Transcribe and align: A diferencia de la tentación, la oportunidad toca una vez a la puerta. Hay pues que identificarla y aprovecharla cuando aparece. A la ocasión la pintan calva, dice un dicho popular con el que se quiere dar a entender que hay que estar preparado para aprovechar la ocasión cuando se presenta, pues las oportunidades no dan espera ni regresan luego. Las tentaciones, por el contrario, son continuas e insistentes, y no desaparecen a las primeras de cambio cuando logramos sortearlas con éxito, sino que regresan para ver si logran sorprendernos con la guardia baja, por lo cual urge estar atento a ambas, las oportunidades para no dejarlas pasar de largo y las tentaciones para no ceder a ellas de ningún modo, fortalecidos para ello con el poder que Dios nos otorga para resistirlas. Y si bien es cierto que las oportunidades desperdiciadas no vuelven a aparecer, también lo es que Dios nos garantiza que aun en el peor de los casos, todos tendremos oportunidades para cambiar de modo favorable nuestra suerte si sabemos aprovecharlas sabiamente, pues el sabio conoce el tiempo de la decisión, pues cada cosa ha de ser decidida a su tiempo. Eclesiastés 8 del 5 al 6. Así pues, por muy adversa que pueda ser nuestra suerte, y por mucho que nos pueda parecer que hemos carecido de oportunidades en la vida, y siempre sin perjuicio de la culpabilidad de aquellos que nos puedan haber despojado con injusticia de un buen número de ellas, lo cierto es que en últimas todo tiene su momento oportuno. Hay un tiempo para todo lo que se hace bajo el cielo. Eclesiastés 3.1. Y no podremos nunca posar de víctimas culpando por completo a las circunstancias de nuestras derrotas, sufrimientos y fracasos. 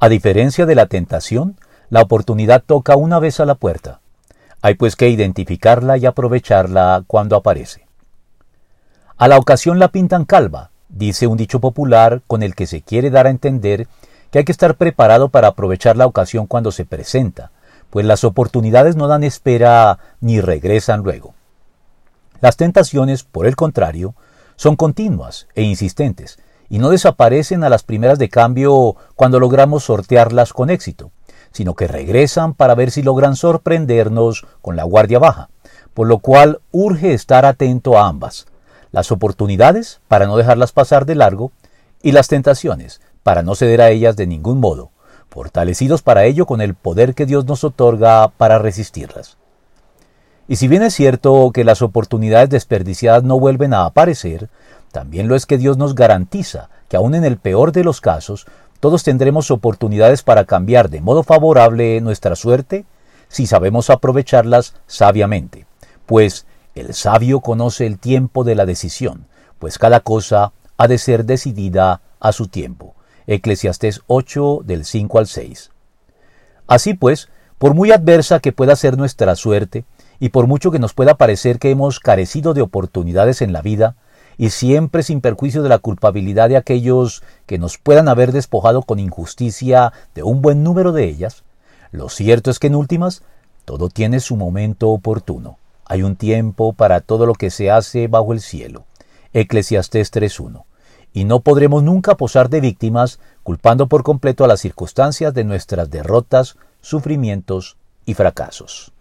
A 0.00 0.08
diferencia 0.08 0.64
de 0.64 0.76
la 0.76 0.86
tentación, 0.86 1.56
la 1.90 2.02
oportunidad 2.02 2.62
toca 2.64 2.94
una 2.94 3.18
vez 3.18 3.40
a 3.40 3.44
la 3.44 3.56
puerta. 3.56 4.00
Hay 4.62 4.74
pues 4.74 4.94
que 4.94 5.08
identificarla 5.08 5.96
y 5.96 6.06
aprovecharla 6.06 7.02
cuando 7.06 7.34
aparece. 7.34 7.86
A 9.16 9.26
la 9.26 9.38
ocasión 9.38 9.80
la 9.80 9.88
pintan 9.88 10.24
calva, 10.24 10.70
dice 10.88 11.26
un 11.26 11.36
dicho 11.36 11.58
popular 11.58 12.22
con 12.28 12.44
el 12.44 12.54
que 12.54 12.68
se 12.68 12.82
quiere 12.82 13.10
dar 13.10 13.26
a 13.26 13.30
entender 13.30 13.88
que 14.30 14.38
hay 14.38 14.44
que 14.44 14.52
estar 14.52 14.76
preparado 14.76 15.30
para 15.30 15.48
aprovechar 15.48 15.96
la 15.96 16.06
ocasión 16.06 16.46
cuando 16.46 16.70
se 16.70 16.84
presenta, 16.84 17.50
pues 17.90 18.06
las 18.06 18.22
oportunidades 18.22 18.94
no 18.94 19.08
dan 19.08 19.24
espera 19.24 19.98
ni 20.20 20.40
regresan 20.40 21.02
luego. 21.02 21.34
Las 22.40 22.56
tentaciones, 22.56 23.24
por 23.24 23.46
el 23.46 23.56
contrario, 23.56 24.14
son 24.54 24.76
continuas 24.76 25.48
e 25.56 25.62
insistentes, 25.62 26.38
y 26.68 26.78
no 26.78 26.90
desaparecen 26.90 27.64
a 27.64 27.68
las 27.68 27.82
primeras 27.82 28.18
de 28.18 28.28
cambio 28.28 28.96
cuando 29.14 29.40
logramos 29.40 29.84
sortearlas 29.84 30.52
con 30.52 30.70
éxito, 30.70 31.10
sino 31.52 31.74
que 31.74 31.88
regresan 31.88 32.54
para 32.54 32.74
ver 32.74 32.90
si 32.90 33.02
logran 33.02 33.36
sorprendernos 33.36 34.46
con 34.60 34.76
la 34.76 34.84
guardia 34.84 35.18
baja, 35.18 35.48
por 35.94 36.06
lo 36.06 36.18
cual 36.18 36.60
urge 36.70 37.14
estar 37.14 37.44
atento 37.46 37.98
a 37.98 38.06
ambas, 38.06 38.46
las 38.92 39.10
oportunidades 39.10 40.00
para 40.08 40.26
no 40.26 40.36
dejarlas 40.36 40.72
pasar 40.72 41.06
de 41.06 41.14
largo 41.14 41.52
y 42.02 42.12
las 42.12 42.28
tentaciones 42.28 43.00
para 43.22 43.42
no 43.42 43.54
ceder 43.54 43.80
a 43.80 43.90
ellas 43.90 44.16
de 44.16 44.26
ningún 44.26 44.60
modo, 44.60 44.90
fortalecidos 45.28 46.02
para 46.02 46.24
ello 46.24 46.46
con 46.46 46.60
el 46.60 46.74
poder 46.74 47.14
que 47.14 47.26
Dios 47.26 47.44
nos 47.44 47.64
otorga 47.64 48.28
para 48.28 48.58
resistirlas. 48.58 49.36
Y 50.50 50.56
si 50.56 50.66
bien 50.66 50.82
es 50.82 50.94
cierto 50.94 51.50
que 51.52 51.62
las 51.62 51.82
oportunidades 51.82 52.48
desperdiciadas 52.48 53.22
no 53.22 53.38
vuelven 53.38 53.74
a 53.74 53.84
aparecer, 53.84 54.48
también 54.92 55.28
lo 55.28 55.34
es 55.34 55.46
que 55.46 55.58
Dios 55.58 55.76
nos 55.76 55.94
garantiza 55.94 56.68
que 56.88 56.96
aun 56.96 57.14
en 57.14 57.24
el 57.24 57.36
peor 57.36 57.72
de 57.72 57.84
los 57.84 58.00
casos, 58.00 58.46
todos 58.80 59.02
tendremos 59.02 59.50
oportunidades 59.50 60.22
para 60.22 60.44
cambiar 60.44 60.88
de 60.88 61.00
modo 61.00 61.22
favorable 61.22 62.00
nuestra 62.00 62.36
suerte 62.36 62.84
si 63.28 63.46
sabemos 63.46 63.90
aprovecharlas 63.90 64.74
sabiamente, 64.86 65.66
pues 66.06 66.46
el 66.74 66.94
sabio 66.94 67.40
conoce 67.40 67.86
el 67.86 67.98
tiempo 67.98 68.44
de 68.44 68.54
la 68.54 68.64
decisión, 68.66 69.26
pues 69.58 69.78
cada 69.78 70.00
cosa 70.00 70.52
ha 70.76 70.88
de 70.88 70.98
ser 70.98 71.24
decidida 71.24 72.00
a 72.20 72.32
su 72.32 72.48
tiempo. 72.48 72.94
Eclesiastés 73.26 74.00
8 74.06 74.62
del 74.64 74.84
5 74.84 75.18
al 75.18 75.26
6. 75.26 75.70
Así 76.66 76.94
pues, 76.94 77.28
por 77.58 77.74
muy 77.74 77.90
adversa 77.90 78.40
que 78.40 78.52
pueda 78.52 78.76
ser 78.76 78.96
nuestra 78.96 79.34
suerte, 79.34 79.84
y 80.20 80.30
por 80.30 80.46
mucho 80.46 80.70
que 80.70 80.78
nos 80.78 80.94
pueda 80.94 81.16
parecer 81.16 81.58
que 81.58 81.70
hemos 81.70 82.00
carecido 82.00 82.54
de 82.54 82.62
oportunidades 82.62 83.42
en 83.42 83.52
la 83.52 83.62
vida, 83.62 83.96
y 84.38 84.50
siempre 84.50 85.02
sin 85.02 85.20
perjuicio 85.20 85.62
de 85.62 85.68
la 85.68 85.78
culpabilidad 85.78 86.48
de 86.48 86.56
aquellos 86.56 87.22
que 87.44 87.58
nos 87.58 87.76
puedan 87.76 88.08
haber 88.08 88.32
despojado 88.32 88.82
con 88.82 89.00
injusticia 89.00 89.92
de 90.14 90.22
un 90.22 90.40
buen 90.40 90.62
número 90.62 90.92
de 90.92 91.04
ellas, 91.04 91.42
lo 91.90 92.08
cierto 92.08 92.50
es 92.50 92.58
que 92.58 92.68
en 92.68 92.76
últimas 92.76 93.22
todo 93.64 93.88
tiene 93.88 94.20
su 94.20 94.36
momento 94.36 94.90
oportuno. 94.90 95.58
Hay 95.84 96.02
un 96.02 96.16
tiempo 96.16 96.72
para 96.72 97.00
todo 97.00 97.26
lo 97.26 97.34
que 97.34 97.50
se 97.50 97.70
hace 97.70 98.06
bajo 98.06 98.32
el 98.32 98.40
cielo. 98.40 98.84
Eclesiastés 99.32 100.12
3.1. 100.12 100.64
Y 101.12 101.24
no 101.24 101.40
podremos 101.40 101.82
nunca 101.82 102.16
posar 102.16 102.48
de 102.48 102.60
víctimas 102.60 103.18
culpando 103.42 103.88
por 103.88 104.04
completo 104.04 104.44
a 104.44 104.48
las 104.48 104.60
circunstancias 104.60 105.34
de 105.34 105.44
nuestras 105.44 105.90
derrotas, 105.90 106.56
sufrimientos 106.80 107.76
y 108.04 108.14
fracasos. 108.14 108.92